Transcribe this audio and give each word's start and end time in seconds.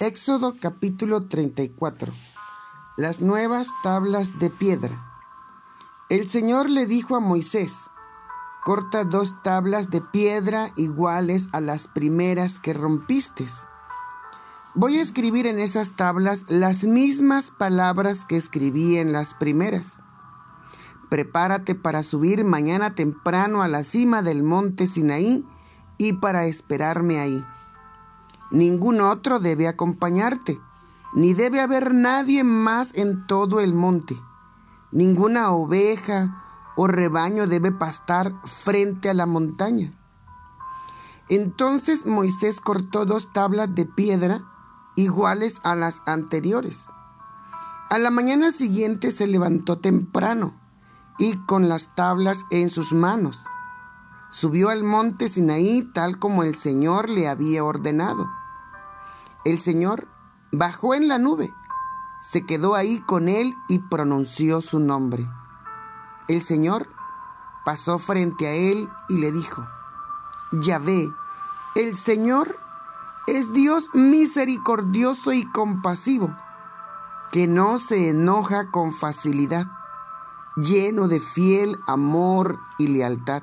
Éxodo 0.00 0.54
capítulo 0.58 1.26
34. 1.26 2.10
Las 2.96 3.20
nuevas 3.20 3.68
tablas 3.82 4.38
de 4.38 4.48
piedra. 4.48 5.12
El 6.08 6.26
Señor 6.26 6.70
le 6.70 6.86
dijo 6.86 7.16
a 7.16 7.20
Moisés, 7.20 7.90
corta 8.64 9.04
dos 9.04 9.42
tablas 9.42 9.90
de 9.90 10.00
piedra 10.00 10.70
iguales 10.78 11.50
a 11.52 11.60
las 11.60 11.86
primeras 11.86 12.60
que 12.60 12.72
rompiste. 12.72 13.44
Voy 14.74 14.96
a 14.96 15.02
escribir 15.02 15.46
en 15.46 15.58
esas 15.58 15.96
tablas 15.96 16.46
las 16.48 16.84
mismas 16.84 17.50
palabras 17.50 18.24
que 18.24 18.38
escribí 18.38 18.96
en 18.96 19.12
las 19.12 19.34
primeras. 19.34 20.00
Prepárate 21.10 21.74
para 21.74 22.02
subir 22.02 22.46
mañana 22.46 22.94
temprano 22.94 23.62
a 23.62 23.68
la 23.68 23.82
cima 23.82 24.22
del 24.22 24.44
monte 24.44 24.86
Sinaí 24.86 25.44
y 25.98 26.14
para 26.14 26.46
esperarme 26.46 27.20
ahí. 27.20 27.44
Ningún 28.50 29.00
otro 29.00 29.38
debe 29.38 29.68
acompañarte, 29.68 30.60
ni 31.14 31.34
debe 31.34 31.60
haber 31.60 31.94
nadie 31.94 32.44
más 32.44 32.92
en 32.94 33.26
todo 33.26 33.60
el 33.60 33.74
monte. 33.74 34.16
Ninguna 34.92 35.50
oveja 35.52 36.42
o 36.76 36.86
rebaño 36.86 37.46
debe 37.46 37.72
pastar 37.72 38.32
frente 38.44 39.10
a 39.10 39.14
la 39.14 39.26
montaña. 39.26 39.92
Entonces 41.28 42.06
Moisés 42.06 42.60
cortó 42.60 43.06
dos 43.06 43.32
tablas 43.32 43.72
de 43.74 43.86
piedra 43.86 44.42
iguales 44.96 45.60
a 45.62 45.76
las 45.76 46.02
anteriores. 46.06 46.90
A 47.88 47.98
la 47.98 48.10
mañana 48.10 48.50
siguiente 48.50 49.12
se 49.12 49.26
levantó 49.26 49.78
temprano 49.78 50.54
y 51.18 51.36
con 51.46 51.68
las 51.68 51.94
tablas 51.94 52.44
en 52.50 52.70
sus 52.70 52.92
manos. 52.92 53.44
Subió 54.30 54.70
al 54.70 54.84
monte 54.84 55.28
Sinaí 55.28 55.82
tal 55.92 56.18
como 56.18 56.42
el 56.42 56.54
Señor 56.54 57.08
le 57.08 57.28
había 57.28 57.64
ordenado. 57.64 58.28
El 59.44 59.58
Señor 59.58 60.06
bajó 60.52 60.94
en 60.94 61.08
la 61.08 61.18
nube, 61.18 61.54
se 62.20 62.44
quedó 62.44 62.74
ahí 62.74 63.00
con 63.00 63.28
él 63.28 63.54
y 63.68 63.78
pronunció 63.78 64.60
su 64.60 64.78
nombre. 64.78 65.26
El 66.28 66.42
Señor 66.42 66.88
pasó 67.64 67.98
frente 67.98 68.46
a 68.46 68.52
él 68.52 68.90
y 69.08 69.18
le 69.18 69.32
dijo, 69.32 69.66
Yahvé, 70.52 71.10
el 71.74 71.94
Señor 71.94 72.58
es 73.26 73.54
Dios 73.54 73.88
misericordioso 73.94 75.32
y 75.32 75.50
compasivo, 75.50 76.36
que 77.32 77.46
no 77.46 77.78
se 77.78 78.10
enoja 78.10 78.70
con 78.70 78.92
facilidad, 78.92 79.68
lleno 80.56 81.08
de 81.08 81.20
fiel 81.20 81.78
amor 81.86 82.60
y 82.76 82.88
lealtad 82.88 83.42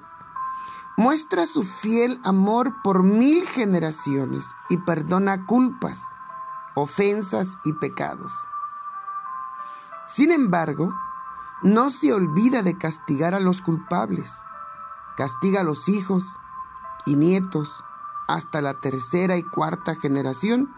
muestra 0.97 1.45
su 1.45 1.61
fiel 1.61 2.19
amor 2.23 2.81
por 2.83 3.03
mil 3.03 3.45
generaciones 3.47 4.55
y 4.67 4.77
perdona 4.77 5.45
culpas, 5.45 6.07
ofensas 6.75 7.57
y 7.63 7.73
pecados. 7.73 8.33
Sin 10.07 10.31
embargo, 10.31 10.93
no 11.61 11.91
se 11.91 12.13
olvida 12.13 12.63
de 12.63 12.77
castigar 12.77 13.35
a 13.35 13.39
los 13.39 13.61
culpables. 13.61 14.41
Castiga 15.15 15.61
a 15.61 15.63
los 15.63 15.87
hijos 15.87 16.39
y 17.05 17.15
nietos 17.15 17.83
hasta 18.27 18.61
la 18.61 18.79
tercera 18.79 19.37
y 19.37 19.43
cuarta 19.43 19.95
generación 19.95 20.73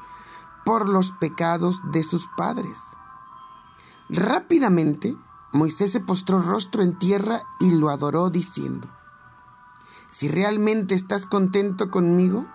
por 0.66 0.90
los 0.90 1.14
pecados 1.14 1.82
de 1.92 2.04
sus 2.04 2.28
padres. 2.28 2.98
Rápidamente, 4.10 5.18
Moisés 5.54 5.92
se 5.94 6.02
postró 6.02 6.40
rostro 6.40 6.84
en 6.84 6.98
tierra 7.00 7.44
y 7.60 7.72
lo 7.72 7.90
adoró 7.90 8.30
diciendo, 8.30 8.88
si 10.12 10.28
realmente 10.28 10.96
estás 10.96 11.26
contento 11.26 11.92
conmigo, 11.92 12.48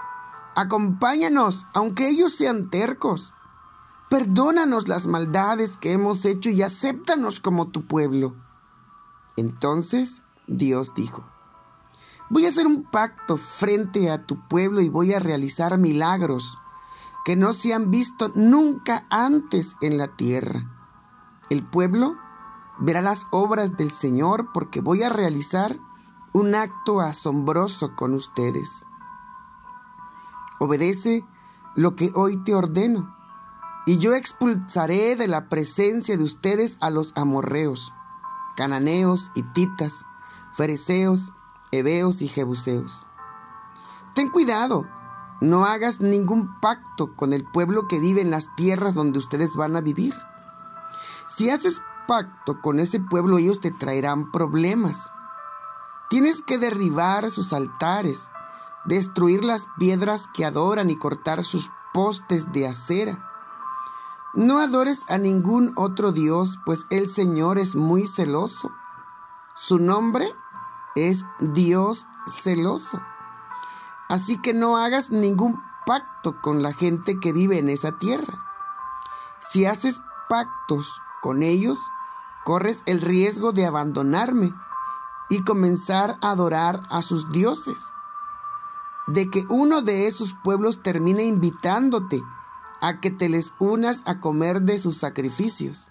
acompáñanos, 0.57 1.67
aunque 1.75 2.09
ellos 2.09 2.35
sean 2.35 2.71
tercos. 2.71 3.35
Perdónanos 4.11 4.89
las 4.89 5.07
maldades 5.07 5.77
que 5.77 5.93
hemos 5.93 6.25
hecho 6.25 6.51
y 6.51 6.63
acéptanos 6.63 7.41
como 7.41 7.69
tu 7.69 7.87
pueblo. 7.87 8.35
Entonces 9.37 10.23
Dios 10.47 10.95
dijo, 10.95 11.25
voy 12.31 12.47
a 12.47 12.49
hacer 12.49 12.67
un 12.67 12.85
pacto 12.85 13.37
frente 13.37 14.11
a 14.11 14.25
tu 14.27 14.47
pueblo 14.49 14.81
y 14.81 14.89
voy 14.89 15.13
a 15.13 15.19
realizar 15.19 15.79
milagros 15.79 16.59
que 17.25 17.37
no 17.37 17.55
se 17.55 17.73
han 17.73 17.91
visto 17.91 18.31
nunca 18.35 19.07
antes 19.11 19.77
en 19.81 19.97
la 19.97 20.09
tierra. 20.09 20.71
El 21.49 21.65
pueblo 21.65 22.17
verá 22.79 23.01
las 23.01 23.27
obras 23.31 23.77
del 23.77 23.91
Señor 23.91 24.53
porque 24.53 24.81
voy 24.81 25.03
a 25.03 25.09
realizar 25.09 25.79
un 26.35 26.57
acto 26.57 27.01
asombroso 27.01 27.95
con 27.95 28.13
ustedes. 28.13 28.87
Obedece 30.59 31.25
lo 31.77 31.95
que 31.95 32.11
hoy 32.17 32.43
te 32.43 32.57
ordeno, 32.57 33.17
y 33.87 33.99
yo 33.99 34.15
expulsaré 34.15 35.15
de 35.15 35.29
la 35.29 35.49
presencia 35.49 36.17
de 36.17 36.25
ustedes 36.25 36.77
a 36.81 36.91
los 36.91 37.13
amorreos, 37.15 37.93
cananeos, 38.57 39.31
hititas, 39.37 40.07
fereceos, 40.55 41.33
heveos 41.71 42.21
y 42.21 42.27
jebuseos. 42.27 43.07
Ten 44.17 44.29
cuidado, 44.29 44.89
no 45.41 45.65
hagas 45.65 46.01
ningún 46.01 46.59
pacto 46.59 47.15
con 47.15 47.33
el 47.33 47.45
pueblo 47.45 47.87
que 47.87 48.01
vive 48.01 48.23
en 48.23 48.33
las 48.33 48.57
tierras 48.57 48.97
donde 48.97 49.21
ustedes 49.21 49.55
van 49.55 49.77
a 49.77 49.83
vivir. 49.83 50.15
Si 51.29 51.49
haces 51.51 51.81
pacto 52.09 52.61
con 52.61 52.81
ese 52.81 52.99
pueblo, 52.99 53.39
ellos 53.39 53.61
te 53.61 53.71
traerán 53.71 54.33
problemas 54.33 55.13
Tienes 56.15 56.43
que 56.43 56.59
derribar 56.59 57.29
sus 57.33 57.53
altares, 57.53 58.31
destruir 58.85 59.45
las 59.45 59.67
piedras 59.79 60.29
que 60.33 60.45
adoran 60.45 60.89
y 60.89 60.97
cortar 60.97 61.43
sus 61.43 61.73
postes 61.93 62.53
de 62.53 62.69
acera. 62.69 63.29
No 64.33 64.61
adores 64.61 65.03
a 65.09 65.19
ningún 65.19 65.73
otro 65.75 66.13
Dios, 66.13 66.61
pues 66.65 66.87
el 66.91 67.09
Señor 67.09 67.59
es 67.59 67.75
muy 67.75 68.07
celoso. 68.07 68.71
Su 69.57 69.81
nombre 69.81 70.29
es 70.95 71.27
Dios 71.41 72.07
celoso. 72.29 73.03
Así 74.09 74.41
que 74.41 74.55
no 74.55 74.77
hagas 74.77 75.11
ningún 75.11 75.61
pacto 75.85 76.41
con 76.41 76.63
la 76.63 76.75
gente 76.75 77.19
que 77.19 77.33
vive 77.33 77.59
en 77.59 77.69
esa 77.69 77.99
tierra. 77.99 78.39
Si 79.41 79.67
haces 79.67 80.01
pactos 80.29 81.03
con 81.23 81.43
ellos, 81.43 81.81
corres 82.45 82.85
el 82.87 83.01
riesgo 83.01 83.51
de 83.51 83.67
abandonarme 83.67 84.55
y 85.29 85.43
comenzar 85.43 86.17
a 86.21 86.31
adorar 86.31 86.83
a 86.91 87.03
sus 87.03 87.31
dioses. 87.33 87.93
De 89.07 89.31
que 89.31 89.45
uno 89.49 89.83
de 89.83 90.07
esos 90.07 90.35
pueblos 90.43 90.83
termine 90.83 91.25
invitándote 91.25 92.23
a 92.81 93.01
que 93.01 93.11
te 93.11 93.29
les 93.29 93.53
unas 93.59 94.03
a 94.07 94.21
comer 94.21 94.63
de 94.63 94.79
sus 94.79 94.99
sacrificios. 94.99 95.89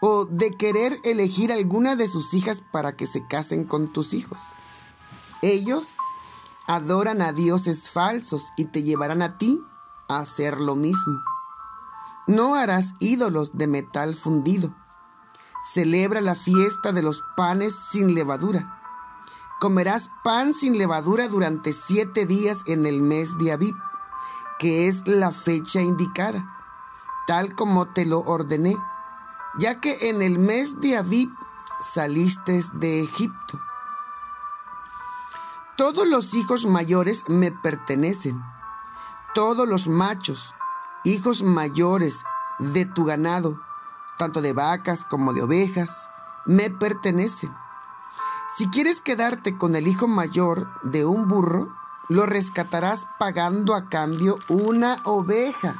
O 0.00 0.26
de 0.26 0.50
querer 0.50 0.98
elegir 1.02 1.52
alguna 1.52 1.96
de 1.96 2.06
sus 2.06 2.34
hijas 2.34 2.62
para 2.72 2.96
que 2.96 3.06
se 3.06 3.26
casen 3.26 3.64
con 3.64 3.92
tus 3.92 4.14
hijos. 4.14 4.40
Ellos 5.42 5.94
adoran 6.66 7.22
a 7.22 7.32
dioses 7.32 7.90
falsos 7.90 8.52
y 8.56 8.66
te 8.66 8.82
llevarán 8.82 9.22
a 9.22 9.38
ti 9.38 9.60
a 10.08 10.18
hacer 10.18 10.60
lo 10.60 10.76
mismo. 10.76 11.20
No 12.26 12.54
harás 12.54 12.94
ídolos 13.00 13.56
de 13.56 13.66
metal 13.66 14.14
fundido 14.14 14.74
celebra 15.64 16.20
la 16.20 16.34
fiesta 16.34 16.92
de 16.92 17.02
los 17.02 17.22
panes 17.36 17.76
sin 17.76 18.14
levadura. 18.14 18.80
Comerás 19.60 20.10
pan 20.22 20.54
sin 20.54 20.78
levadura 20.78 21.28
durante 21.28 21.72
siete 21.72 22.26
días 22.26 22.62
en 22.66 22.86
el 22.86 23.02
mes 23.02 23.36
de 23.38 23.52
Abib, 23.52 23.76
que 24.58 24.88
es 24.88 25.06
la 25.06 25.32
fecha 25.32 25.80
indicada, 25.80 26.48
tal 27.26 27.54
como 27.54 27.86
te 27.92 28.06
lo 28.06 28.20
ordené, 28.20 28.76
ya 29.58 29.80
que 29.80 30.08
en 30.08 30.22
el 30.22 30.38
mes 30.38 30.80
de 30.80 30.96
Abib 30.96 31.30
saliste 31.80 32.62
de 32.74 33.02
Egipto. 33.02 33.60
Todos 35.76 36.08
los 36.08 36.34
hijos 36.34 36.66
mayores 36.66 37.24
me 37.28 37.52
pertenecen, 37.52 38.42
todos 39.34 39.68
los 39.68 39.86
machos, 39.86 40.54
hijos 41.04 41.42
mayores 41.42 42.24
de 42.58 42.84
tu 42.84 43.04
ganado, 43.04 43.60
tanto 44.18 44.42
de 44.42 44.52
vacas 44.52 45.04
como 45.04 45.32
de 45.32 45.42
ovejas, 45.42 46.10
me 46.44 46.70
pertenecen. 46.70 47.50
Si 48.56 48.68
quieres 48.68 49.00
quedarte 49.00 49.56
con 49.56 49.76
el 49.76 49.86
hijo 49.86 50.08
mayor 50.08 50.68
de 50.82 51.04
un 51.04 51.28
burro, 51.28 51.68
lo 52.08 52.26
rescatarás 52.26 53.06
pagando 53.18 53.74
a 53.74 53.88
cambio 53.88 54.38
una 54.48 54.96
oveja. 55.04 55.76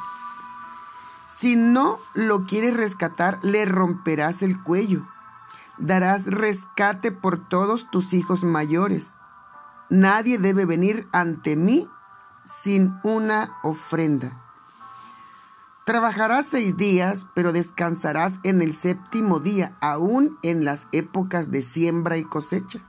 Si 1.26 1.56
no 1.56 1.98
lo 2.14 2.44
quieres 2.44 2.76
rescatar, 2.76 3.38
le 3.42 3.64
romperás 3.64 4.42
el 4.42 4.62
cuello. 4.62 5.06
Darás 5.78 6.26
rescate 6.26 7.12
por 7.12 7.48
todos 7.48 7.90
tus 7.90 8.12
hijos 8.12 8.44
mayores. 8.44 9.16
Nadie 9.88 10.38
debe 10.38 10.64
venir 10.64 11.08
ante 11.12 11.56
mí 11.56 11.88
sin 12.44 12.98
una 13.02 13.58
ofrenda. 13.62 14.47
Trabajarás 15.88 16.44
seis 16.44 16.76
días, 16.76 17.24
pero 17.34 17.50
descansarás 17.50 18.40
en 18.42 18.60
el 18.60 18.74
séptimo 18.74 19.40
día, 19.40 19.74
aún 19.80 20.38
en 20.42 20.66
las 20.66 20.86
épocas 20.92 21.50
de 21.50 21.62
siembra 21.62 22.18
y 22.18 22.24
cosecha. 22.24 22.80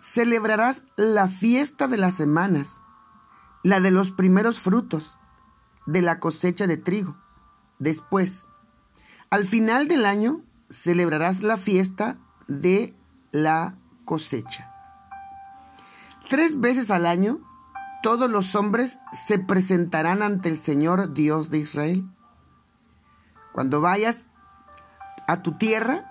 Celebrarás 0.00 0.84
la 0.96 1.28
fiesta 1.28 1.86
de 1.86 1.98
las 1.98 2.14
semanas, 2.14 2.80
la 3.62 3.78
de 3.80 3.90
los 3.90 4.10
primeros 4.10 4.58
frutos, 4.58 5.18
de 5.84 6.00
la 6.00 6.18
cosecha 6.18 6.66
de 6.66 6.78
trigo. 6.78 7.18
Después, 7.78 8.46
al 9.28 9.44
final 9.44 9.86
del 9.86 10.06
año, 10.06 10.40
celebrarás 10.70 11.42
la 11.42 11.58
fiesta 11.58 12.16
de 12.48 12.96
la 13.32 13.76
cosecha. 14.06 14.72
Tres 16.30 16.58
veces 16.58 16.90
al 16.90 17.04
año, 17.04 17.38
todos 18.02 18.30
los 18.30 18.54
hombres 18.54 18.98
se 19.12 19.38
presentarán 19.38 20.22
ante 20.22 20.48
el 20.48 20.58
Señor 20.58 21.12
Dios 21.12 21.50
de 21.50 21.58
Israel. 21.58 22.04
Cuando 23.52 23.80
vayas 23.80 24.26
a 25.26 25.42
tu 25.42 25.58
tierra, 25.58 26.10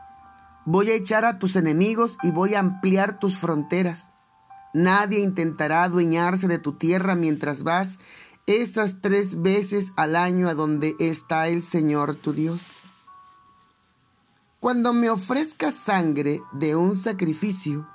voy 0.65 0.91
a 0.91 0.95
echar 0.95 1.25
a 1.25 1.39
tus 1.39 1.55
enemigos 1.55 2.17
y 2.21 2.31
voy 2.31 2.55
a 2.55 2.59
ampliar 2.59 3.19
tus 3.19 3.37
fronteras. 3.37 4.11
Nadie 4.73 5.19
intentará 5.19 5.83
adueñarse 5.83 6.47
de 6.47 6.59
tu 6.59 6.73
tierra 6.73 7.15
mientras 7.15 7.63
vas 7.63 7.99
esas 8.45 9.01
tres 9.01 9.41
veces 9.41 9.91
al 9.95 10.15
año 10.15 10.47
a 10.49 10.53
donde 10.53 10.95
está 10.99 11.47
el 11.47 11.63
Señor 11.63 12.15
tu 12.15 12.33
Dios. 12.33 12.83
Cuando 14.59 14.93
me 14.93 15.09
ofrezcas 15.09 15.75
sangre 15.75 16.41
de 16.51 16.75
un 16.75 16.95
sacrificio, 16.95 17.87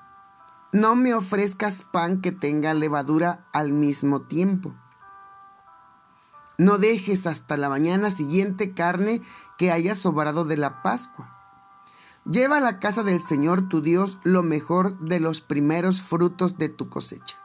no 0.75 0.97
me 0.97 1.15
ofrezcas 1.15 1.83
pan 1.83 2.21
que 2.21 2.33
tenga 2.33 2.75
levadura 2.75 3.47
al 3.53 3.73
mismo 3.73 4.23
tiempo. 4.23 4.75
No 6.59 6.79
dejes 6.79 7.29
hasta 7.29 7.57
la 7.57 7.69
mañana 7.69 8.11
siguiente 8.11 8.75
carne 8.75 9.23
que 9.57 9.71
haya 9.71 9.95
sobrado 9.95 10.45
de 10.45 10.57
la 10.57 10.83
Pascua. 10.83 11.31
Lleva 12.29 12.57
a 12.57 12.61
la 12.61 12.81
casa 12.81 13.05
del 13.05 13.21
Señor 13.21 13.69
tu 13.69 13.83
Dios 13.83 14.19
lo 14.25 14.43
mejor 14.43 14.99
de 14.99 15.21
los 15.21 15.41
primeros 15.41 16.03
frutos 16.03 16.59
de 16.59 16.71
tu 16.71 16.89
cosecha. 16.89 17.39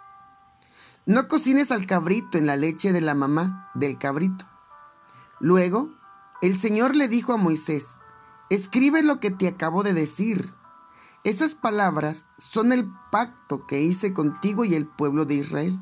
No 1.06 1.28
cocines 1.28 1.70
al 1.72 1.86
cabrito 1.86 2.40
en 2.40 2.48
la 2.48 2.58
leche 2.58 2.94
de 2.94 3.02
la 3.02 3.14
mamá 3.14 3.70
del 3.76 4.00
cabrito. 4.00 4.46
Luego, 5.40 5.92
el 6.42 6.58
Señor 6.58 6.96
le 6.96 7.08
dijo 7.08 7.34
a 7.34 7.38
Moisés, 7.38 8.00
escribe 8.50 9.04
lo 9.04 9.20
que 9.20 9.30
te 9.30 9.48
acabo 9.48 9.84
de 9.84 9.94
decir. 9.94 10.52
Esas 11.30 11.54
palabras 11.54 12.26
son 12.40 12.74
el 12.74 12.92
pacto 13.12 13.68
que 13.68 13.84
hice 13.84 14.14
contigo 14.16 14.66
y 14.66 14.74
el 14.74 14.88
pueblo 14.88 15.26
de 15.26 15.36
Israel. 15.36 15.80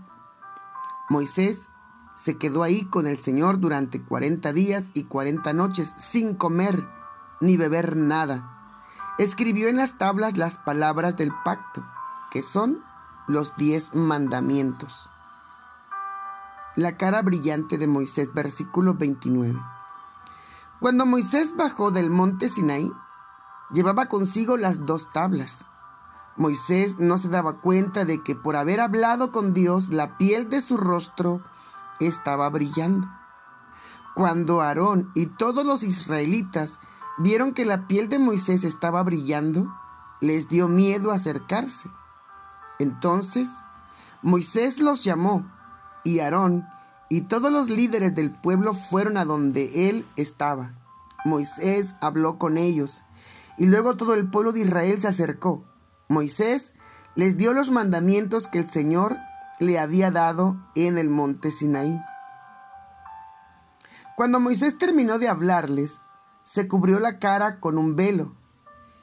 Moisés 1.08 1.70
se 2.18 2.38
quedó 2.38 2.64
ahí 2.64 2.84
con 2.84 3.08
el 3.08 3.18
Señor 3.18 3.62
durante 3.62 4.02
cuarenta 4.02 4.52
días 4.52 4.92
y 4.94 5.06
cuarenta 5.06 5.54
noches 5.54 5.94
sin 5.96 6.36
comer 6.36 6.86
ni 7.40 7.56
beber 7.56 7.96
nada 7.96 8.58
escribió 9.18 9.70
en 9.70 9.78
las 9.78 9.98
tablas 9.98 10.36
las 10.36 10.58
palabras 10.58 11.16
del 11.16 11.32
pacto, 11.46 11.88
que 12.30 12.42
son 12.42 12.84
los 13.26 13.56
diez 13.56 13.96
mandamientos. 13.96 15.10
La 16.76 16.98
cara 16.98 17.22
brillante 17.22 17.78
de 17.78 17.88
Moisés, 17.88 18.34
versículo 18.34 18.96
29. 18.96 19.58
Cuando 20.82 21.06
Moisés 21.06 21.56
bajó 21.56 21.90
del 21.90 22.10
monte 22.10 22.50
Sinaí, 22.50 22.92
llevaba 23.72 24.08
consigo 24.08 24.58
las 24.58 24.86
dos 24.86 25.12
tablas. 25.12 25.66
Moisés 26.36 27.00
no 27.00 27.18
se 27.18 27.30
daba 27.30 27.62
cuenta 27.62 28.06
de 28.06 28.22
que 28.22 28.36
por 28.36 28.56
haber 28.56 28.80
hablado 28.80 29.32
con 29.32 29.54
Dios, 29.54 29.90
la 29.90 30.18
piel 30.18 30.50
de 30.50 30.62
su 30.62 30.78
rostro 30.78 31.42
estaba 32.00 32.50
brillando. 32.50 33.08
Cuando 34.16 34.62
Aarón 34.62 35.12
y 35.16 35.26
todos 35.28 35.66
los 35.66 35.84
israelitas 35.84 36.80
vieron 37.18 37.54
que 37.54 37.66
la 37.66 37.88
piel 37.88 38.10
de 38.10 38.20
Moisés 38.20 38.64
estaba 38.64 39.02
brillando, 39.04 39.68
les 40.22 40.48
dio 40.48 40.68
miedo 40.68 41.12
acercarse. 41.12 41.90
Entonces 42.80 43.50
Moisés 44.22 44.80
los 44.80 45.04
llamó 45.04 45.46
y 46.04 46.20
Aarón 46.20 46.68
y 47.10 47.22
todos 47.22 47.52
los 47.52 47.70
líderes 47.70 48.14
del 48.14 48.32
pueblo 48.32 48.74
fueron 48.74 49.18
a 49.18 49.26
donde 49.26 49.90
él 49.90 50.08
estaba. 50.16 50.74
Moisés 51.26 51.96
habló 52.02 52.38
con 52.38 52.58
ellos 52.58 53.04
y 53.58 53.66
luego 53.66 53.98
todo 53.98 54.14
el 54.14 54.30
pueblo 54.30 54.52
de 54.54 54.62
Israel 54.62 55.00
se 55.00 55.08
acercó. 55.08 55.66
Moisés 56.08 56.74
les 57.16 57.38
dio 57.38 57.54
los 57.54 57.72
mandamientos 57.72 58.48
que 58.48 58.60
el 58.60 58.68
Señor 58.68 59.18
le 59.60 59.80
había 59.80 60.12
dado 60.12 60.58
en 60.76 60.98
el 60.98 61.10
monte 61.10 61.52
Sinaí. 61.52 62.00
Cuando 64.16 64.40
Moisés 64.40 64.78
terminó 64.78 65.20
de 65.20 65.28
hablarles, 65.28 66.00
se 66.44 66.68
cubrió 66.68 67.00
la 67.00 67.20
cara 67.20 67.60
con 67.60 67.78
un 67.78 67.96
velo. 67.96 68.36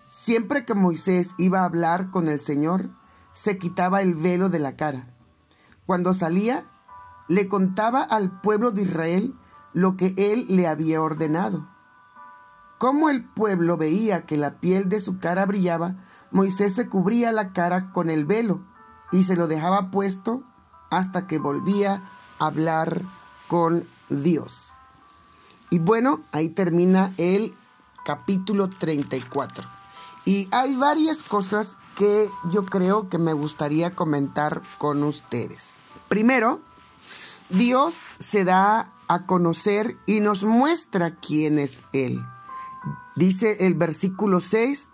Siempre 0.06 0.64
que 0.64 0.74
Moisés 0.74 1.34
iba 1.38 1.60
a 1.60 1.64
hablar 1.64 2.10
con 2.10 2.28
el 2.28 2.40
Señor, 2.40 2.90
se 3.32 3.58
quitaba 3.58 4.00
el 4.02 4.14
velo 4.14 4.48
de 4.48 4.60
la 4.60 4.76
cara. 4.76 5.08
Cuando 5.86 6.14
salía, 6.14 6.66
le 7.28 7.48
contaba 7.48 8.02
al 8.02 8.40
pueblo 8.40 8.70
de 8.70 8.82
Israel 8.82 9.34
lo 9.72 9.96
que 9.96 10.14
él 10.16 10.46
le 10.48 10.66
había 10.66 11.02
ordenado. 11.02 11.68
Como 12.84 13.08
el 13.08 13.24
pueblo 13.24 13.78
veía 13.78 14.26
que 14.26 14.36
la 14.36 14.60
piel 14.60 14.90
de 14.90 15.00
su 15.00 15.18
cara 15.18 15.46
brillaba, 15.46 15.94
Moisés 16.30 16.74
se 16.74 16.86
cubría 16.86 17.32
la 17.32 17.54
cara 17.54 17.90
con 17.92 18.10
el 18.10 18.26
velo 18.26 18.60
y 19.10 19.22
se 19.22 19.36
lo 19.36 19.48
dejaba 19.48 19.90
puesto 19.90 20.42
hasta 20.90 21.26
que 21.26 21.38
volvía 21.38 22.02
a 22.38 22.44
hablar 22.44 23.00
con 23.48 23.88
Dios. 24.10 24.74
Y 25.70 25.78
bueno, 25.78 26.24
ahí 26.30 26.50
termina 26.50 27.14
el 27.16 27.54
capítulo 28.04 28.68
34. 28.68 29.66
Y 30.26 30.50
hay 30.50 30.76
varias 30.76 31.22
cosas 31.22 31.78
que 31.96 32.28
yo 32.50 32.66
creo 32.66 33.08
que 33.08 33.16
me 33.16 33.32
gustaría 33.32 33.94
comentar 33.94 34.60
con 34.76 35.02
ustedes. 35.04 35.70
Primero, 36.08 36.60
Dios 37.48 38.00
se 38.18 38.44
da 38.44 38.92
a 39.08 39.24
conocer 39.24 39.96
y 40.04 40.20
nos 40.20 40.44
muestra 40.44 41.16
quién 41.16 41.58
es 41.58 41.80
Él. 41.94 42.22
Dice 43.16 43.66
el 43.66 43.74
versículo 43.74 44.40
6, 44.40 44.90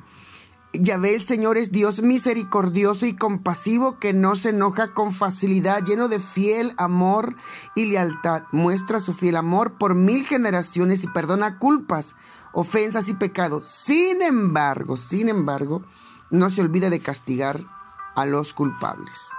Yahvé 0.73 1.15
el 1.15 1.23
Señor 1.23 1.59
es 1.59 1.73
Dios 1.73 2.01
misericordioso 2.01 3.07
y 3.07 3.17
compasivo 3.17 3.99
que 3.99 4.13
no 4.13 4.37
se 4.37 4.51
enoja 4.51 4.95
con 4.95 5.11
facilidad, 5.11 5.83
lleno 5.83 6.09
de 6.09 6.21
fiel 6.21 6.75
amor 6.77 7.35
y 7.75 7.87
lealtad. 7.87 8.45
Muestra 8.53 9.01
su 9.01 9.13
fiel 9.13 9.37
amor 9.37 9.79
por 9.79 9.95
mil 9.95 10.25
generaciones 10.25 11.03
y 11.03 11.09
perdona 11.09 11.59
culpas, 11.59 12.15
ofensas 12.53 13.09
y 13.09 13.15
pecados. 13.15 13.67
Sin 13.67 14.23
embargo, 14.23 14.97
sin 14.97 15.29
embargo, 15.29 15.83
no 16.31 16.51
se 16.51 16.61
olvida 16.61 16.89
de 16.89 17.01
castigar 17.01 17.67
a 18.15 18.25
los 18.27 18.53
culpables. 18.53 19.31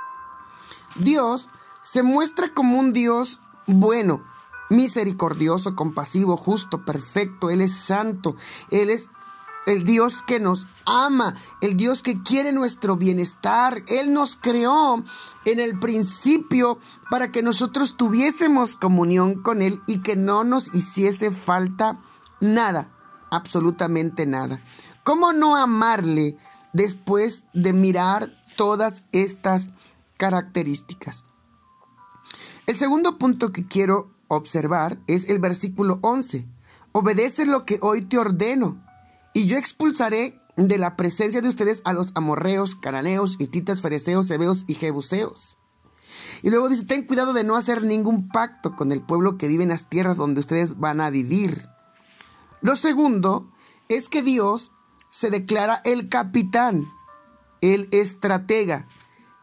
Dios 0.95 1.49
se 1.81 2.03
muestra 2.03 2.53
como 2.53 2.77
un 2.77 2.91
Dios 2.91 3.39
bueno, 3.67 4.21
misericordioso, 4.71 5.75
compasivo, 5.75 6.37
justo, 6.37 6.83
perfecto. 6.85 7.49
Él 7.49 7.61
es 7.61 7.73
santo. 7.73 8.35
Él 8.71 8.89
es 8.89 9.09
el 9.67 9.83
Dios 9.83 10.23
que 10.23 10.39
nos 10.39 10.65
ama, 10.85 11.35
el 11.59 11.77
Dios 11.77 12.01
que 12.01 12.23
quiere 12.23 12.51
nuestro 12.51 12.95
bienestar. 12.95 13.83
Él 13.87 14.13
nos 14.13 14.37
creó 14.37 15.03
en 15.45 15.59
el 15.59 15.77
principio 15.77 16.79
para 17.09 17.31
que 17.31 17.43
nosotros 17.43 17.97
tuviésemos 17.97 18.75
comunión 18.75 19.41
con 19.41 19.61
Él 19.61 19.81
y 19.87 19.99
que 19.99 20.15
no 20.15 20.43
nos 20.43 20.73
hiciese 20.73 21.31
falta 21.31 22.01
nada, 22.39 22.91
absolutamente 23.29 24.25
nada. 24.25 24.61
¿Cómo 25.03 25.33
no 25.33 25.55
amarle 25.55 26.37
después 26.73 27.43
de 27.53 27.73
mirar 27.73 28.31
todas 28.55 29.03
estas 29.11 29.71
características? 30.17 31.25
El 32.67 32.77
segundo 32.77 33.17
punto 33.17 33.51
que 33.51 33.67
quiero 33.67 34.10
observar 34.35 34.99
es 35.07 35.29
el 35.29 35.39
versículo 35.39 35.99
11. 36.01 36.47
Obedece 36.91 37.45
lo 37.45 37.65
que 37.65 37.79
hoy 37.81 38.01
te 38.01 38.17
ordeno 38.17 38.83
y 39.33 39.45
yo 39.45 39.57
expulsaré 39.57 40.39
de 40.57 40.77
la 40.77 40.95
presencia 40.95 41.41
de 41.41 41.47
ustedes 41.47 41.81
a 41.85 41.93
los 41.93 42.11
amorreos, 42.15 42.75
cananeos, 42.75 43.37
hititas, 43.39 43.81
fereceos, 43.81 44.29
hebeos 44.29 44.65
y 44.67 44.75
jebuseos. 44.75 45.57
Y 46.43 46.49
luego 46.49 46.69
dice, 46.69 46.85
ten 46.85 47.05
cuidado 47.05 47.33
de 47.33 47.43
no 47.43 47.55
hacer 47.55 47.83
ningún 47.83 48.27
pacto 48.27 48.75
con 48.75 48.91
el 48.91 49.01
pueblo 49.01 49.37
que 49.37 49.47
vive 49.47 49.63
en 49.63 49.69
las 49.69 49.89
tierras 49.89 50.17
donde 50.17 50.39
ustedes 50.39 50.79
van 50.79 51.01
a 51.01 51.09
vivir. 51.09 51.67
Lo 52.61 52.75
segundo 52.75 53.51
es 53.89 54.09
que 54.09 54.21
Dios 54.21 54.71
se 55.09 55.29
declara 55.29 55.81
el 55.83 56.09
capitán, 56.09 56.91
el 57.61 57.89
estratega. 57.91 58.87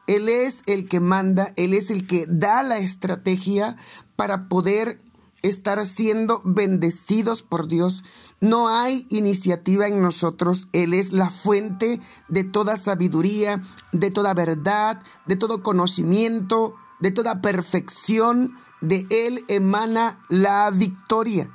Él 0.08 0.28
es 0.28 0.64
el 0.66 0.88
que 0.88 0.98
manda, 0.98 1.52
Él 1.56 1.74
es 1.74 1.90
el 1.90 2.06
que 2.06 2.24
da 2.26 2.64
la 2.64 2.78
estrategia 2.78 3.76
para 4.16 4.48
poder 4.48 5.00
estar 5.42 5.84
siendo 5.86 6.40
bendecidos 6.44 7.42
por 7.42 7.68
Dios. 7.68 8.02
No 8.40 8.68
hay 8.68 9.06
iniciativa 9.10 9.86
en 9.86 10.02
nosotros. 10.02 10.68
Él 10.72 10.94
es 10.94 11.12
la 11.12 11.30
fuente 11.30 12.00
de 12.28 12.42
toda 12.42 12.76
sabiduría, 12.76 13.62
de 13.92 14.10
toda 14.10 14.34
verdad, 14.34 15.02
de 15.26 15.36
todo 15.36 15.62
conocimiento, 15.62 16.74
de 17.00 17.10
toda 17.10 17.40
perfección. 17.40 18.54
De 18.80 19.06
Él 19.10 19.44
emana 19.48 20.24
la 20.28 20.70
victoria. 20.70 21.50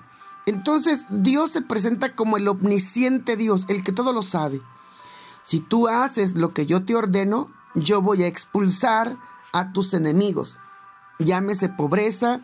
Entonces 0.45 1.05
Dios 1.10 1.51
se 1.51 1.62
presenta 1.62 2.15
como 2.15 2.38
el 2.38 2.48
omnisciente 2.48 3.36
Dios, 3.36 3.65
el 3.67 3.83
que 3.83 3.93
todo 3.93 4.13
lo 4.13 4.22
sabe. 4.22 4.62
Si 5.41 5.60
tú 5.60 5.88
haces 5.88 6.36
lo 6.36 6.53
que 6.53 6.65
yo 6.65 6.86
te 6.86 6.95
ordeno, 6.95 7.50
yo 7.75 8.01
voy 8.01 8.24
a 8.24 8.27
expulsar 8.27 9.18
a 9.51 9.72
tus 9.72 9.94
enemigos. 9.94 10.58
Llámese 11.20 11.70
pobreza, 11.70 12.42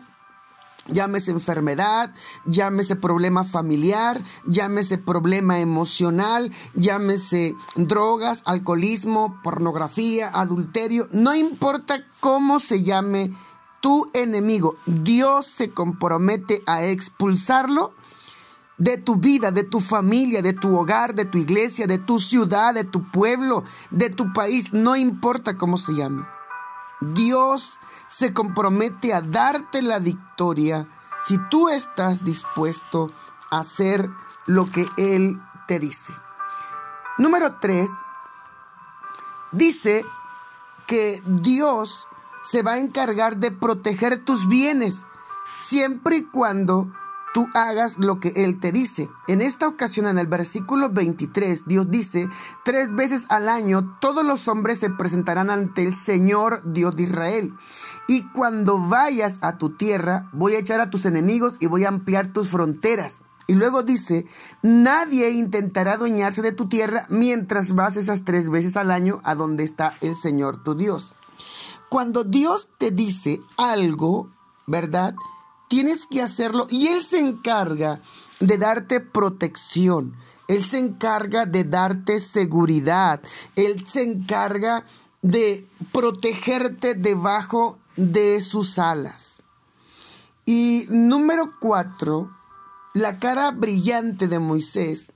llámese 0.86 1.30
enfermedad, 1.32 2.12
llámese 2.46 2.96
problema 2.96 3.44
familiar, 3.44 4.22
llámese 4.46 4.98
problema 4.98 5.60
emocional, 5.60 6.52
llámese 6.74 7.54
drogas, 7.76 8.42
alcoholismo, 8.44 9.40
pornografía, 9.42 10.30
adulterio, 10.32 11.08
no 11.12 11.34
importa 11.34 12.04
cómo 12.20 12.58
se 12.58 12.82
llame 12.82 13.32
tu 13.80 14.10
enemigo, 14.12 14.76
Dios 14.86 15.46
se 15.46 15.70
compromete 15.70 16.62
a 16.66 16.84
expulsarlo 16.84 17.94
de 18.80 18.96
tu 18.96 19.16
vida, 19.16 19.50
de 19.50 19.62
tu 19.62 19.78
familia, 19.78 20.40
de 20.40 20.54
tu 20.54 20.76
hogar, 20.76 21.14
de 21.14 21.26
tu 21.26 21.36
iglesia, 21.36 21.86
de 21.86 21.98
tu 21.98 22.18
ciudad, 22.18 22.72
de 22.72 22.84
tu 22.84 23.02
pueblo, 23.02 23.62
de 23.90 24.08
tu 24.08 24.32
país, 24.32 24.72
no 24.72 24.96
importa 24.96 25.58
cómo 25.58 25.76
se 25.76 25.92
llame. 25.92 26.24
Dios 27.02 27.78
se 28.08 28.32
compromete 28.32 29.12
a 29.12 29.20
darte 29.20 29.82
la 29.82 29.98
victoria 29.98 30.88
si 31.18 31.36
tú 31.50 31.68
estás 31.68 32.24
dispuesto 32.24 33.12
a 33.50 33.60
hacer 33.60 34.08
lo 34.46 34.70
que 34.70 34.88
Él 34.96 35.38
te 35.68 35.78
dice. 35.78 36.14
Número 37.18 37.56
tres, 37.60 37.90
dice 39.52 40.06
que 40.86 41.22
Dios 41.26 42.08
se 42.42 42.62
va 42.62 42.72
a 42.72 42.78
encargar 42.78 43.36
de 43.36 43.50
proteger 43.50 44.24
tus 44.24 44.48
bienes 44.48 45.04
siempre 45.52 46.16
y 46.16 46.24
cuando 46.24 46.90
tú 47.32 47.48
hagas 47.54 47.98
lo 47.98 48.20
que 48.20 48.32
Él 48.36 48.58
te 48.58 48.72
dice. 48.72 49.10
En 49.28 49.40
esta 49.40 49.68
ocasión, 49.68 50.06
en 50.06 50.18
el 50.18 50.26
versículo 50.26 50.90
23, 50.90 51.66
Dios 51.66 51.90
dice, 51.90 52.28
tres 52.64 52.94
veces 52.94 53.26
al 53.28 53.48
año 53.48 53.96
todos 54.00 54.24
los 54.24 54.48
hombres 54.48 54.78
se 54.78 54.90
presentarán 54.90 55.50
ante 55.50 55.82
el 55.82 55.94
Señor 55.94 56.62
Dios 56.64 56.96
de 56.96 57.04
Israel. 57.04 57.54
Y 58.08 58.24
cuando 58.30 58.78
vayas 58.78 59.38
a 59.40 59.58
tu 59.58 59.70
tierra, 59.70 60.28
voy 60.32 60.54
a 60.54 60.58
echar 60.58 60.80
a 60.80 60.90
tus 60.90 61.06
enemigos 61.06 61.56
y 61.60 61.66
voy 61.66 61.84
a 61.84 61.88
ampliar 61.88 62.32
tus 62.32 62.48
fronteras. 62.48 63.20
Y 63.46 63.54
luego 63.54 63.82
dice, 63.82 64.26
nadie 64.62 65.30
intentará 65.30 65.94
adueñarse 65.94 66.40
de 66.40 66.52
tu 66.52 66.68
tierra 66.68 67.06
mientras 67.08 67.74
vas 67.74 67.96
esas 67.96 68.24
tres 68.24 68.48
veces 68.48 68.76
al 68.76 68.92
año 68.92 69.20
a 69.24 69.34
donde 69.34 69.64
está 69.64 69.94
el 70.00 70.14
Señor 70.14 70.62
tu 70.62 70.76
Dios. 70.76 71.14
Cuando 71.88 72.22
Dios 72.22 72.68
te 72.78 72.92
dice 72.92 73.40
algo, 73.56 74.28
¿verdad? 74.68 75.14
Tienes 75.70 76.04
que 76.04 76.20
hacerlo 76.20 76.66
y 76.68 76.88
Él 76.88 77.00
se 77.00 77.20
encarga 77.20 78.02
de 78.40 78.58
darte 78.58 79.00
protección. 79.00 80.16
Él 80.48 80.64
se 80.64 80.78
encarga 80.78 81.46
de 81.46 81.62
darte 81.62 82.18
seguridad. 82.18 83.22
Él 83.54 83.86
se 83.86 84.02
encarga 84.02 84.84
de 85.22 85.64
protegerte 85.92 86.94
debajo 86.94 87.78
de 87.96 88.40
sus 88.40 88.80
alas. 88.80 89.44
Y 90.44 90.86
número 90.88 91.52
cuatro, 91.60 92.36
la 92.92 93.20
cara 93.20 93.52
brillante 93.52 94.26
de 94.26 94.40
Moisés 94.40 95.06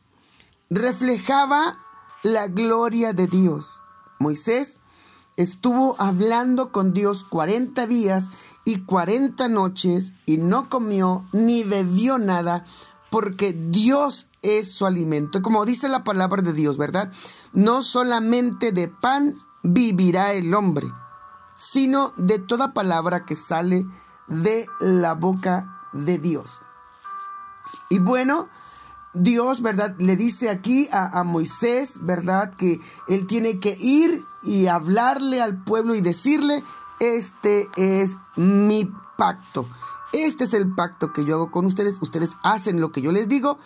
reflejaba 0.71 1.81
la 2.23 2.47
gloria 2.47 3.13
de 3.13 3.27
Dios. 3.27 3.83
Moisés 4.21 4.79
estuvo 5.37 5.97
hablando 5.99 6.71
con 6.71 6.93
Dios 6.93 7.25
40 7.25 7.87
días 7.87 8.31
y 8.65 8.81
40 8.81 9.49
noches 9.49 10.13
y 10.27 10.39
no 10.39 10.69
comió 10.69 11.27
ni 11.33 11.65
bebió 11.65 12.19
nada 12.19 12.65
porque 13.11 13.53
Dios 13.53 14.27
es 14.43 14.73
su 14.73 14.87
alimento. 14.87 15.43
Como 15.43 15.65
dice 15.65 15.89
la 15.89 16.05
palabra 16.05 16.43
de 16.43 16.53
Dios, 16.53 16.77
¿verdad? 16.77 17.13
No 17.53 17.83
solamente 17.83 18.73
de 18.73 18.89
pan 18.89 19.37
vivirá 19.63 20.33
el 20.33 20.53
hombre, 20.55 20.89
sino 21.57 22.13
de 22.17 22.39
toda 22.39 22.75
palabra 22.75 23.25
que 23.25 23.35
sale 23.35 23.87
de 24.27 24.67
la 24.81 25.15
boca 25.15 25.89
de 25.93 26.19
Dios. 26.19 26.61
Y 27.89 27.99
bueno, 27.99 28.49
Dios, 29.15 29.63
¿verdad? 29.63 29.95
Le 29.99 30.17
dice 30.17 30.51
aquí 30.51 30.89
a, 30.91 31.19
a, 31.19 31.25
Moisés, 31.25 31.99
¿verdad? 32.01 32.55
Que 32.55 32.81
él 33.09 33.27
tiene 33.27 33.61
que 33.61 33.77
ir 33.79 34.25
y 34.45 34.67
hablarle 34.67 35.41
al 35.41 35.63
pueblo 35.63 35.95
y 35.95 36.01
decirle, 36.01 36.63
este 37.01 37.69
es 37.77 38.17
mi 38.37 38.91
pacto. 39.17 39.67
Este 40.13 40.45
es 40.45 40.55
el 40.55 40.73
pacto 40.73 41.13
que 41.13 41.25
yo 41.25 41.35
hago 41.35 41.51
con 41.51 41.67
ustedes. 41.67 42.01
Ustedes 42.01 42.37
hacen 42.43 42.81
lo 42.81 42.93
que 42.93 43.03
yo 43.03 43.11
les 43.11 43.29
digo 43.29 43.59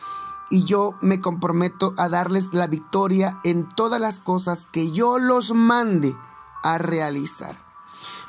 y 0.50 0.64
yo 0.64 0.94
me 1.00 1.20
comprometo 1.20 1.94
a 1.97 2.08
darles 2.08 2.52
la 2.52 2.66
victoria 2.66 3.38
en 3.44 3.68
todas 3.68 4.00
las 4.00 4.18
cosas 4.18 4.66
que 4.66 4.90
yo 4.90 5.18
los 5.18 5.52
mande 5.52 6.16
a 6.62 6.78
realizar. 6.78 7.58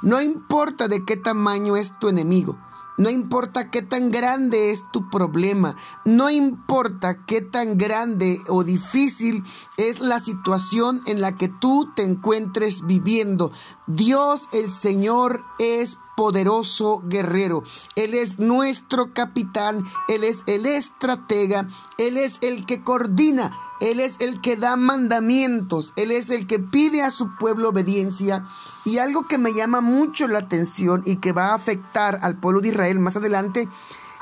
No 0.02 0.22
importa 0.22 0.88
de 0.88 1.06
qué 1.06 1.18
tamaño 1.18 1.78
es 1.78 1.98
tu 2.00 2.10
enemigo. 2.10 2.58
No 3.00 3.10
importa 3.10 3.72
qué 3.72 3.82
tan 3.82 4.12
grande 4.12 4.72
es 4.72 4.84
tu 4.92 5.10
problema, 5.10 5.78
no 6.04 6.30
importa 6.30 7.26
qué 7.26 7.40
tan 7.40 7.78
grande 7.78 8.42
o 8.50 8.66
difícil 8.66 9.46
es 9.78 10.02
la 10.02 10.20
situación 10.20 11.02
en 11.06 11.22
la 11.22 11.38
que 11.38 11.48
tú 11.48 11.94
te 11.96 12.04
encuentres 12.04 12.86
viviendo. 12.86 13.54
Dios 13.88 14.50
el 14.52 14.70
Señor 14.70 15.46
es 15.60 15.98
poderoso 16.20 17.02
guerrero. 17.06 17.64
Él 17.96 18.14
es 18.14 18.40
nuestro 18.40 19.14
capitán, 19.14 19.86
Él 20.10 20.26
es 20.26 20.44
el 20.48 20.66
estratega, 20.66 21.70
Él 21.98 22.18
es 22.18 22.40
el 22.42 22.66
que 22.66 22.84
coordina, 22.84 23.58
Él 23.80 24.02
es 24.02 24.18
el 24.20 24.42
que 24.42 24.58
da 24.58 24.76
mandamientos, 24.76 25.94
Él 25.96 26.12
es 26.12 26.30
el 26.30 26.46
que 26.46 26.60
pide 26.60 27.04
a 27.04 27.10
su 27.10 27.38
pueblo 27.38 27.70
obediencia. 27.70 28.46
Y 28.84 28.98
algo 28.98 29.28
que 29.28 29.38
me 29.38 29.54
llama 29.54 29.80
mucho 29.80 30.28
la 30.28 30.40
atención 30.40 31.04
y 31.06 31.22
que 31.22 31.32
va 31.32 31.52
a 31.52 31.54
afectar 31.54 32.20
al 32.22 32.36
pueblo 32.36 32.60
de 32.60 32.68
Israel 32.68 33.00
más 33.00 33.16
adelante, 33.16 33.70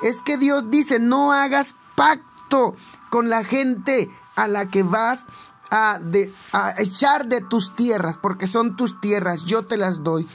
es 0.03 0.21
que 0.21 0.37
Dios 0.37 0.69
dice, 0.69 0.99
no 0.99 1.33
hagas 1.33 1.73
pacto 1.95 2.75
con 3.09 3.27
la 3.27 3.43
gente 3.43 4.11
a 4.35 4.47
la 4.47 4.67
que 4.67 4.83
vas 4.83 5.25
a, 5.71 5.99
echar 6.77 7.25
de 7.25 7.41
tus 7.41 7.73
tierras, 7.73 8.19
porque 8.19 8.45
son 8.45 8.75
tus 8.75 9.01
tierras, 9.01 9.45
yo 9.45 9.65
te 9.65 9.77
las 9.77 10.03
doy 10.03 10.27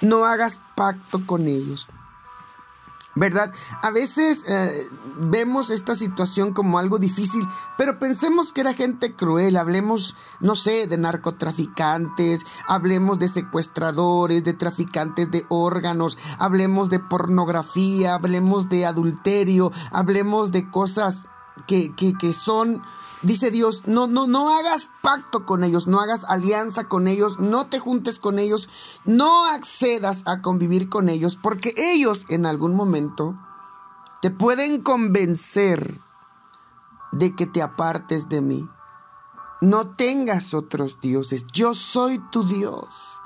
no 0.00 0.24
hagas 0.24 0.60
pacto 0.74 1.24
con 1.26 1.46
ellos. 1.46 1.88
¿Verdad? 3.18 3.50
A 3.82 3.90
veces 3.90 4.44
eh, 4.46 4.86
vemos 5.18 5.70
esta 5.70 5.94
situación 5.94 6.52
como 6.52 6.78
algo 6.78 6.98
difícil, 6.98 7.48
pero 7.78 7.98
pensemos 7.98 8.52
que 8.52 8.60
era 8.60 8.74
gente 8.74 9.16
cruel. 9.16 9.56
Hablemos, 9.56 10.14
no 10.40 10.54
sé, 10.54 10.86
de 10.86 10.98
narcotraficantes, 10.98 12.42
hablemos 12.68 13.18
de 13.18 13.28
secuestradores, 13.28 14.44
de 14.44 14.52
traficantes 14.52 15.30
de 15.30 15.46
órganos, 15.48 16.18
hablemos 16.38 16.90
de 16.90 16.98
pornografía, 16.98 18.16
hablemos 18.16 18.68
de 18.68 18.84
adulterio, 18.84 19.72
hablemos 19.92 20.52
de 20.52 20.70
cosas 20.70 21.26
que, 21.66 21.94
que, 21.94 22.32
son 22.32 22.82
Dice 23.22 23.50
Dios, 23.50 23.84
no, 23.86 24.06
no, 24.06 24.26
no 24.26 24.50
hagas 24.50 24.90
pacto 25.02 25.46
con 25.46 25.64
ellos, 25.64 25.86
no 25.86 26.00
hagas 26.00 26.24
alianza 26.24 26.84
con 26.84 27.08
ellos, 27.08 27.40
no 27.40 27.66
te 27.66 27.78
juntes 27.78 28.18
con 28.18 28.38
ellos, 28.38 28.68
no 29.04 29.46
accedas 29.46 30.22
a 30.26 30.42
convivir 30.42 30.88
con 30.88 31.08
ellos, 31.08 31.34
porque 31.34 31.72
ellos 31.76 32.26
en 32.28 32.44
algún 32.44 32.74
momento 32.74 33.34
te 34.20 34.30
pueden 34.30 34.82
convencer 34.82 36.00
de 37.10 37.34
que 37.34 37.46
te 37.46 37.62
apartes 37.62 38.28
de 38.28 38.42
mí. 38.42 38.68
No 39.62 39.96
tengas 39.96 40.52
otros 40.52 41.00
dioses, 41.00 41.46
yo 41.52 41.74
soy 41.74 42.18
tu 42.30 42.46
Dios. 42.46 43.20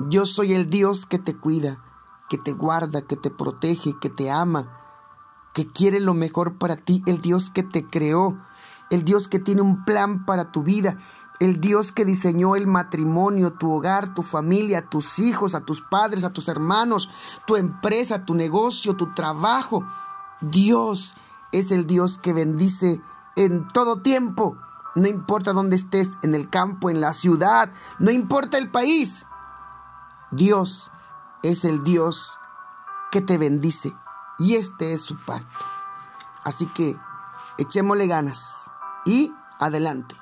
Yo 0.00 0.26
soy 0.26 0.54
el 0.54 0.70
Dios 0.70 1.06
que 1.06 1.18
te 1.18 1.36
cuida, 1.36 1.82
que 2.28 2.38
te 2.38 2.52
guarda, 2.52 3.02
que 3.02 3.16
te 3.16 3.30
protege, 3.30 3.98
que 4.00 4.10
te 4.10 4.30
ama, 4.30 4.83
que 5.54 5.66
quiere 5.66 6.00
lo 6.00 6.12
mejor 6.12 6.58
para 6.58 6.76
ti, 6.76 7.02
el 7.06 7.20
Dios 7.22 7.48
que 7.48 7.62
te 7.62 7.88
creó 7.88 8.36
el 8.90 9.04
Dios 9.04 9.28
que 9.28 9.38
tiene 9.38 9.62
un 9.62 9.84
plan 9.84 10.24
para 10.24 10.52
tu 10.52 10.62
vida, 10.62 10.98
el 11.40 11.60
Dios 11.60 11.92
que 11.92 12.04
diseñó 12.04 12.54
el 12.56 12.66
matrimonio, 12.66 13.54
tu 13.54 13.72
hogar, 13.72 14.14
tu 14.14 14.22
familia, 14.22 14.88
tus 14.88 15.18
hijos, 15.18 15.54
a 15.54 15.60
tus 15.60 15.80
padres, 15.80 16.24
a 16.24 16.30
tus 16.30 16.48
hermanos, 16.48 17.10
tu 17.46 17.56
empresa, 17.56 18.24
tu 18.24 18.34
negocio, 18.34 18.94
tu 18.94 19.12
trabajo. 19.12 19.84
Dios 20.40 21.14
es 21.52 21.72
el 21.72 21.86
Dios 21.86 22.18
que 22.18 22.32
bendice 22.32 23.00
en 23.36 23.66
todo 23.68 24.00
tiempo. 24.00 24.56
No 24.94 25.08
importa 25.08 25.52
dónde 25.52 25.74
estés, 25.74 26.18
en 26.22 26.36
el 26.36 26.48
campo, 26.48 26.88
en 26.88 27.00
la 27.00 27.12
ciudad, 27.12 27.72
no 27.98 28.12
importa 28.12 28.58
el 28.58 28.70
país. 28.70 29.26
Dios 30.30 30.92
es 31.42 31.64
el 31.64 31.82
Dios 31.82 32.38
que 33.10 33.20
te 33.20 33.38
bendice 33.38 33.96
y 34.38 34.56
este 34.56 34.92
es 34.92 35.02
su 35.02 35.16
pacto. 35.16 35.64
Así 36.44 36.66
que 36.66 36.98
echémosle 37.58 38.06
ganas 38.06 38.70
y 39.04 39.32
adelante. 39.58 40.16